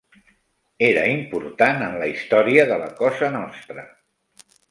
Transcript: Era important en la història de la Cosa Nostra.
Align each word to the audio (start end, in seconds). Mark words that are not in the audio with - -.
Era 0.91 1.03
important 1.15 1.83
en 1.89 1.99
la 2.05 2.09
història 2.13 2.65
de 2.73 2.81
la 2.85 2.89
Cosa 3.05 3.31
Nostra. 3.39 3.87